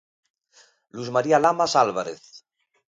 [0.95, 2.21] Luis María Lamas Álvarez.